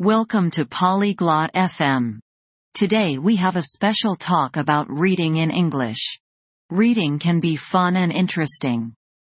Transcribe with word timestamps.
Welcome 0.00 0.50
to 0.52 0.64
Polyglot 0.64 1.52
FM. 1.52 2.20
Today 2.72 3.18
we 3.18 3.36
have 3.36 3.56
a 3.56 3.68
special 3.74 4.16
talk 4.16 4.56
about 4.56 4.88
reading 4.88 5.36
in 5.36 5.50
English. 5.50 6.18
Reading 6.70 7.18
can 7.18 7.38
be 7.38 7.54
fun 7.56 7.96
and 7.96 8.10
interesting. 8.10 8.94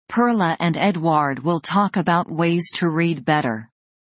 Perla 0.07 0.55
and 0.59 0.77
Edouard 0.77 1.39
will 1.39 1.61
talk 1.61 1.97
about 1.97 2.31
ways 2.31 2.69
to 2.75 2.89
read 2.89 3.25
better. 3.25 3.71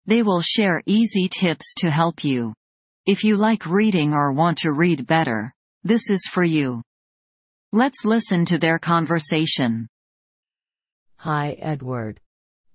They 0.05 0.21
will 0.21 0.41
share 0.41 0.83
easy 0.85 1.29
tips 1.29 1.73
to 1.75 1.89
help 1.89 2.25
you. 2.25 2.53
If 3.05 3.23
you 3.23 3.37
like 3.37 3.65
reading 3.65 4.13
or 4.13 4.33
want 4.33 4.57
to 4.63 4.73
read 4.73 5.07
better, 5.07 5.53
this 5.85 6.09
is 6.09 6.27
for 6.29 6.43
you. 6.43 6.81
Let's 7.71 8.03
listen 8.03 8.43
to 8.47 8.57
their 8.57 8.79
conversation. 8.79 9.87
Hi 11.19 11.55
Edouard. 11.61 12.19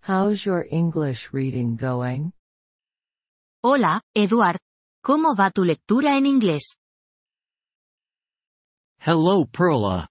How's 0.01 0.47
your 0.47 0.67
English 0.71 1.35
reading 1.35 1.77
going? 1.77 2.33
Hola, 3.65 4.01
Eduard. 4.15 4.57
¿Cómo 5.03 5.35
va 5.35 5.51
tu 5.51 5.65
lectura 5.65 6.17
en 6.17 6.27
inglés? 6.27 6.77
Hello 9.01 9.45
Perla. 9.47 10.07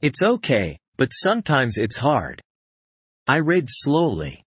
It's 0.00 0.22
okay, 0.22 0.78
but 0.96 1.10
sometimes 1.12 1.76
it's 1.76 1.98
hard. 1.98 2.40
I 3.28 3.40
read 3.40 3.66
slowly. 3.68 4.44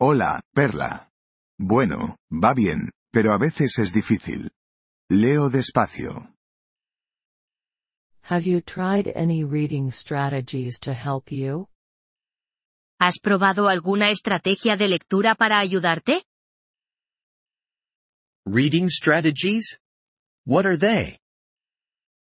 Hola, 0.00 0.40
Perla. 0.54 1.10
Bueno, 1.58 2.16
va 2.30 2.54
bien, 2.54 2.90
pero 3.12 3.34
a 3.34 3.38
veces 3.38 3.78
es 3.78 3.92
difícil. 3.92 4.48
Leo 5.10 5.50
despacio. 5.50 6.30
Have 8.30 8.46
you 8.46 8.62
tried 8.62 9.12
any 9.14 9.44
reading 9.44 9.90
strategies 9.90 10.78
to 10.80 10.94
help 10.94 11.30
you? 11.30 11.68
¿Has 12.98 13.18
probado 13.20 13.68
alguna 13.68 14.08
estrategia 14.10 14.78
de 14.78 14.88
lectura 14.88 15.34
para 15.34 15.58
ayudarte? 15.58 16.22
Reading 18.46 18.88
strategies? 18.88 19.78
What 20.44 20.66
are 20.66 20.76
they? 20.76 21.20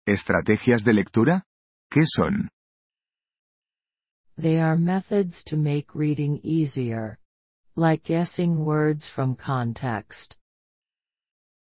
¿Estrategias 0.06 0.82
de 0.82 0.94
lectura? 0.94 1.42
¿Qué 1.92 2.06
son? 2.06 2.48
They 4.38 4.58
are 4.58 4.78
methods 4.78 5.44
to 5.44 5.58
make 5.58 5.94
reading 5.94 6.40
easier. 6.42 7.18
Like 7.76 8.04
guessing 8.04 8.64
words 8.64 9.06
from 9.06 9.36
context. 9.36 10.36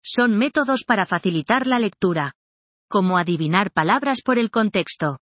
Son 0.01 0.37
métodos 0.39 0.85
para 0.87 1.05
facilitar 1.05 1.67
la 1.67 1.77
lectura. 1.77 2.31
Como 2.89 3.17
adivinar 3.17 3.71
palabras 3.73 4.21
por 4.23 4.39
el 4.39 4.49
contexto. 4.49 5.17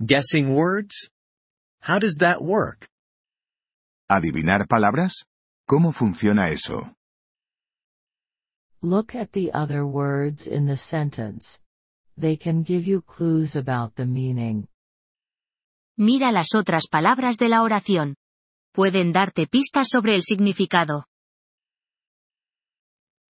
Guessing 0.00 0.52
words? 0.52 1.08
How 1.82 2.00
does 2.00 2.16
that 2.18 2.42
work? 2.42 2.88
¿Adivinar 4.10 4.66
palabras? 4.66 5.26
¿Cómo 5.68 5.92
funciona 5.92 6.50
eso? 6.50 6.95
Look 8.86 9.16
at 9.16 9.32
the 9.32 9.50
other 9.52 9.84
words 9.84 10.46
in 10.46 10.66
the 10.66 10.76
sentence. 10.76 11.60
They 12.16 12.36
can 12.36 12.62
give 12.62 12.86
you 12.86 13.02
clues 13.02 13.56
about 13.56 13.96
the 13.96 14.06
meaning. 14.06 14.68
Mira 15.98 16.30
las 16.30 16.54
otras 16.54 16.86
palabras 16.86 17.36
de 17.36 17.48
la 17.48 17.62
oración. 17.62 18.14
Pueden 18.72 19.10
darte 19.12 19.48
pistas 19.48 19.88
sobre 19.90 20.14
el 20.14 20.22
significado. 20.22 21.06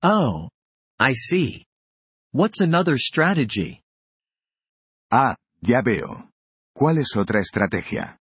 Oh. 0.04 0.50
I 1.00 1.14
see. 1.14 1.66
What's 2.30 2.60
another 2.60 2.96
strategy? 2.96 3.82
Ah, 5.10 5.34
ya 5.62 5.82
veo. 5.82 6.30
¿Cuál 6.76 6.98
es 6.98 7.16
otra 7.16 7.40
estrategia? 7.40 8.18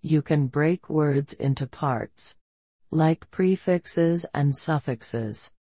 You 0.00 0.22
can 0.22 0.46
break 0.46 0.88
words 0.88 1.32
into 1.32 1.66
parts. 1.66 2.38
Like 2.92 3.30
prefixes 3.30 4.26
and 4.34 4.52
suffixes. 4.54 5.52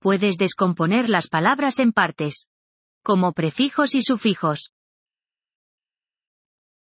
Puedes 0.00 0.36
descomponer 0.38 1.08
las 1.08 1.28
palabras 1.28 1.78
en 1.78 1.92
partes. 1.92 2.46
Como 3.04 3.32
prefijos 3.32 3.94
y 3.94 4.02
sufijos. 4.02 4.72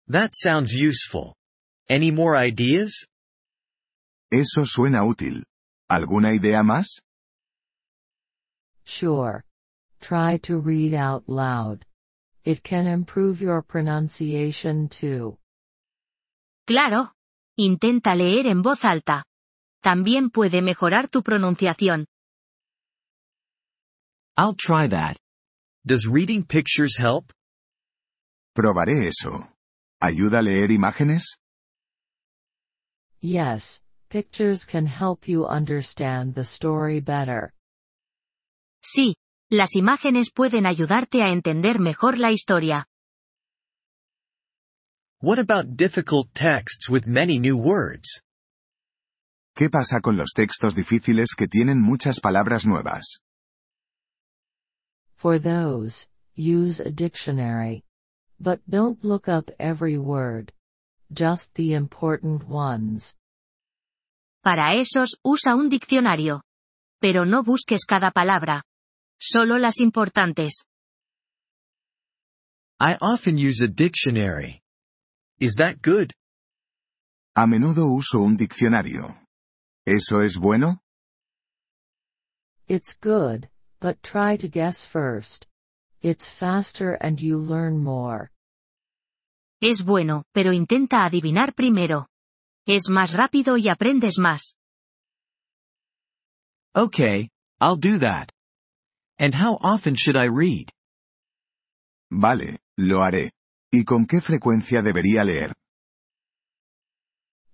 That 0.08 0.30
sounds 0.34 0.72
useful. 0.72 1.34
Any 1.88 2.12
more 2.12 2.36
ideas? 2.36 3.06
Eso 4.30 4.64
suena 4.64 5.04
útil. 5.04 5.44
¿Alguna 5.90 6.32
idea 6.32 6.62
más? 6.62 7.00
Sure. 8.84 9.42
Try 10.00 10.38
to 10.42 10.60
read 10.60 10.94
out 10.94 11.24
loud. 11.28 11.84
It 12.44 12.62
can 12.62 12.86
improve 12.86 13.40
your 13.40 13.62
pronunciation 13.62 14.88
too. 14.88 15.38
Claro. 16.68 17.15
Intenta 17.58 18.14
leer 18.14 18.46
en 18.46 18.60
voz 18.60 18.84
alta. 18.84 19.24
También 19.82 20.28
puede 20.28 20.60
mejorar 20.60 21.08
tu 21.08 21.22
pronunciación. 21.22 22.06
I'll 24.36 24.54
try 24.54 24.86
that. 24.90 25.16
Does 25.82 26.06
reading 26.06 26.44
pictures 26.44 26.98
help? 26.98 27.32
Probaré 28.54 29.08
eso. 29.08 29.48
¿Ayuda 30.02 30.40
a 30.40 30.42
leer 30.42 30.70
imágenes? 30.70 31.36
Yes, 33.22 33.82
pictures 34.10 34.66
can 34.66 34.86
help 34.86 35.26
you 35.26 35.46
understand 35.46 36.34
the 36.34 36.44
story 36.44 37.00
better. 37.00 37.54
Sí, 38.82 39.14
las 39.50 39.74
imágenes 39.74 40.30
pueden 40.30 40.66
ayudarte 40.66 41.22
a 41.22 41.32
entender 41.32 41.80
mejor 41.80 42.18
la 42.18 42.30
historia. 42.32 42.86
What 45.20 45.38
about 45.38 45.78
difficult 45.78 46.34
texts 46.34 46.90
with 46.90 47.06
many 47.06 47.38
new 47.38 47.56
words? 47.56 48.20
¿Qué 49.56 49.70
pasa 49.70 50.02
con 50.02 50.18
los 50.18 50.34
textos 50.36 50.74
difíciles 50.74 51.34
que 51.34 51.48
tienen 51.48 51.80
muchas 51.80 52.20
palabras 52.20 52.66
nuevas? 52.66 53.20
For 55.14 55.38
those, 55.38 56.06
use 56.34 56.80
a 56.80 56.92
dictionary. 56.92 57.82
But 58.38 58.60
don't 58.68 59.02
look 59.02 59.26
up 59.26 59.50
every 59.58 59.96
word. 59.96 60.52
Just 61.10 61.54
the 61.54 61.72
important 61.72 62.46
ones. 62.46 63.16
Para 64.44 64.74
esos, 64.74 65.16
usa 65.24 65.54
un 65.54 65.70
diccionario. 65.70 66.42
Pero 67.00 67.24
no 67.24 67.42
busques 67.42 67.86
cada 67.86 68.10
palabra. 68.10 68.62
Solo 69.18 69.56
las 69.56 69.80
importantes. 69.80 70.66
I 72.78 72.98
often 73.00 73.38
use 73.38 73.62
a 73.62 73.68
dictionary. 73.68 74.60
Is 75.38 75.56
that 75.56 75.82
good? 75.82 76.14
A 77.36 77.46
menudo 77.46 77.88
uso 77.92 78.20
un 78.20 78.38
diccionario. 78.38 79.18
¿Eso 79.86 80.22
es 80.22 80.38
bueno? 80.38 80.80
It's 82.66 82.94
good, 82.98 83.50
but 83.78 84.02
try 84.02 84.38
to 84.38 84.48
guess 84.48 84.86
first. 84.86 85.46
It's 86.00 86.30
faster 86.30 86.96
and 87.02 87.20
you 87.20 87.36
learn 87.36 87.76
more. 87.84 88.30
Es 89.60 89.82
bueno, 89.84 90.24
pero 90.32 90.52
intenta 90.54 91.04
adivinar 91.04 91.54
primero. 91.54 92.06
Es 92.66 92.88
más 92.88 93.12
rápido 93.12 93.58
y 93.58 93.68
aprendes 93.68 94.18
más. 94.18 94.56
Okay, 96.74 97.28
I'll 97.60 97.76
do 97.76 97.98
that. 97.98 98.30
And 99.18 99.34
how 99.34 99.58
often 99.60 99.96
should 99.96 100.16
I 100.16 100.28
read? 100.28 100.70
Vale, 102.10 102.58
lo 102.78 103.02
haré. 103.02 103.32
¿Y 103.72 103.84
con 103.84 104.06
qué 104.06 104.20
frecuencia 104.20 104.82
debería 104.82 105.24
leer? 105.24 105.52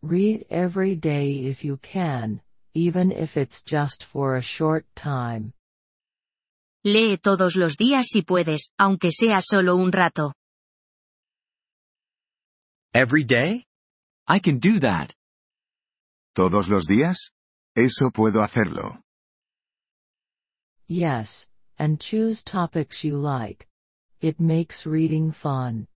Read 0.02 0.44
every 0.50 0.96
day 0.96 1.46
if 1.46 1.64
you 1.64 1.78
can, 1.78 2.42
even 2.74 3.12
if 3.12 3.36
it's 3.36 3.62
just 3.62 4.04
for 4.04 4.36
a 4.36 4.42
short 4.42 4.84
time. 4.94 5.52
Lee 6.84 7.16
todos 7.16 7.54
los 7.54 7.76
días 7.76 8.08
si 8.08 8.22
puedes, 8.22 8.70
aunque 8.78 9.12
sea 9.12 9.40
solo 9.40 9.76
un 9.76 9.92
rato. 9.92 10.32
Every 12.92 13.24
day? 13.24 13.64
I 14.26 14.40
can 14.40 14.58
do 14.58 14.80
that. 14.80 15.14
¿Todos 16.34 16.68
los 16.68 16.86
días? 16.86 17.30
Eso 17.76 18.10
puedo 18.10 18.42
hacerlo. 18.42 19.00
Yes, 20.88 21.48
and 21.78 22.00
choose 22.00 22.42
topics 22.42 23.04
you 23.04 23.16
like. 23.16 23.68
It 24.20 24.40
makes 24.40 24.84
reading 24.84 25.30
fun. 25.30 25.86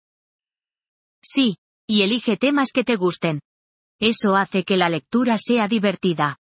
Sí, 1.26 1.56
y 1.88 2.02
elige 2.02 2.36
temas 2.36 2.68
que 2.72 2.84
te 2.84 2.94
gusten. 2.94 3.40
Eso 4.00 4.36
hace 4.36 4.62
que 4.62 4.76
la 4.76 4.88
lectura 4.88 5.38
sea 5.38 5.66
divertida. 5.66 6.38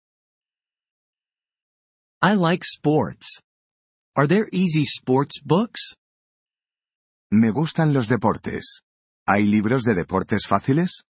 I 2.22 2.34
like 2.34 2.64
sports. 2.64 3.42
Are 4.16 4.26
there 4.26 4.48
easy 4.52 4.84
sports 4.84 5.42
books? 5.44 5.96
Me 7.30 7.50
gustan 7.50 7.92
los 7.92 8.08
deportes. 8.08 8.80
¿Hay 9.26 9.44
libros 9.44 9.84
de 9.84 9.94
deportes 9.94 10.46
fáciles? 10.48 11.02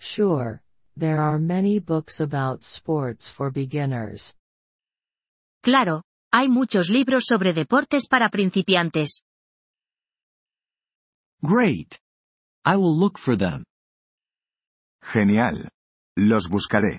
Sure, 0.00 0.62
there 0.96 1.18
are 1.18 1.38
many 1.38 1.78
books 1.78 2.20
about 2.20 2.62
sports 2.62 3.30
for 3.30 3.52
beginners. 3.52 4.34
Claro, 5.62 6.02
hay 6.32 6.48
muchos 6.48 6.88
libros 6.90 7.24
sobre 7.28 7.52
deportes 7.52 8.08
para 8.08 8.30
principiantes. 8.30 9.22
Great. 11.42 11.98
I 12.64 12.76
will 12.76 12.96
look 12.96 13.18
for 13.18 13.36
them. 13.36 13.64
Genial. 15.12 15.68
Los 16.16 16.48
buscaré. 16.48 16.98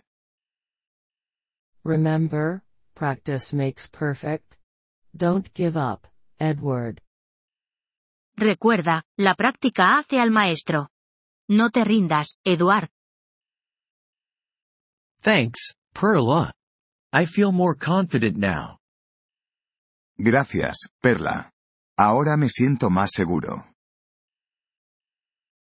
Remember, 1.84 2.64
practice 2.96 3.54
makes 3.54 3.88
perfect. 3.88 4.58
Don't 5.16 5.54
give 5.54 5.76
up, 5.76 6.08
Edward. 6.40 7.02
Recuerda, 8.38 9.04
la 9.18 9.36
práctica 9.36 9.98
hace 9.98 10.20
al 10.20 10.32
maestro. 10.32 10.88
No 11.50 11.70
te 11.70 11.84
rindas, 11.84 12.38
Eduard. 12.46 12.90
Thanks, 15.22 15.76
Perla. 15.94 16.54
I 17.12 17.26
feel 17.26 17.52
more 17.52 17.76
confident 17.76 18.38
now. 18.38 18.78
Gracias, 20.18 20.88
Perla. 21.02 21.52
Ahora 21.98 22.38
me 22.38 22.48
siento 22.50 22.90
más 22.90 23.12
seguro. 23.12 23.66